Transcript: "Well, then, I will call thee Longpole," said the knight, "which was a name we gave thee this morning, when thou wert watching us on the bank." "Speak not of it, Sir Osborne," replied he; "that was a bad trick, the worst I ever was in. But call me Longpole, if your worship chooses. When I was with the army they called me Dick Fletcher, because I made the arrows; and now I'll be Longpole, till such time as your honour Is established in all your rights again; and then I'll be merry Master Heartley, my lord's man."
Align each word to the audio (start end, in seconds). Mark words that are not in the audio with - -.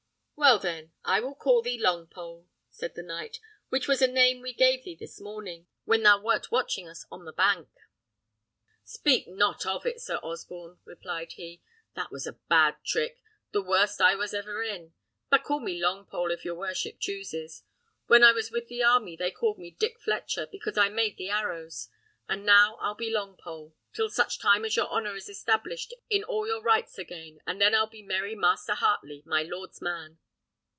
"Well, 0.43 0.57
then, 0.57 0.91
I 1.05 1.19
will 1.19 1.35
call 1.35 1.61
thee 1.61 1.77
Longpole," 1.77 2.47
said 2.71 2.95
the 2.95 3.03
knight, 3.03 3.39
"which 3.69 3.87
was 3.87 4.01
a 4.01 4.07
name 4.07 4.41
we 4.41 4.53
gave 4.53 4.83
thee 4.83 4.95
this 4.99 5.21
morning, 5.21 5.67
when 5.85 6.01
thou 6.01 6.19
wert 6.19 6.49
watching 6.51 6.87
us 6.89 7.05
on 7.11 7.25
the 7.25 7.31
bank." 7.31 7.69
"Speak 8.83 9.27
not 9.27 9.67
of 9.67 9.85
it, 9.85 10.01
Sir 10.01 10.15
Osborne," 10.23 10.79
replied 10.83 11.33
he; 11.33 11.61
"that 11.93 12.11
was 12.11 12.25
a 12.25 12.39
bad 12.49 12.77
trick, 12.83 13.21
the 13.51 13.61
worst 13.61 14.01
I 14.01 14.13
ever 14.13 14.17
was 14.17 14.33
in. 14.33 14.93
But 15.29 15.43
call 15.43 15.59
me 15.59 15.79
Longpole, 15.79 16.31
if 16.33 16.43
your 16.43 16.55
worship 16.55 16.99
chooses. 16.99 17.61
When 18.07 18.23
I 18.23 18.31
was 18.31 18.49
with 18.49 18.67
the 18.67 18.81
army 18.81 19.15
they 19.15 19.29
called 19.29 19.59
me 19.59 19.69
Dick 19.69 19.99
Fletcher, 19.99 20.47
because 20.51 20.75
I 20.77 20.89
made 20.89 21.17
the 21.17 21.29
arrows; 21.29 21.87
and 22.27 22.43
now 22.43 22.77
I'll 22.77 22.95
be 22.95 23.13
Longpole, 23.13 23.73
till 23.93 24.09
such 24.09 24.39
time 24.39 24.65
as 24.65 24.75
your 24.75 24.87
honour 24.87 25.15
Is 25.15 25.29
established 25.29 25.93
in 26.09 26.23
all 26.23 26.47
your 26.47 26.63
rights 26.63 26.97
again; 26.97 27.41
and 27.45 27.61
then 27.61 27.75
I'll 27.75 27.85
be 27.85 28.01
merry 28.01 28.33
Master 28.33 28.73
Heartley, 28.73 29.21
my 29.27 29.43
lord's 29.43 29.79
man." 29.83 30.17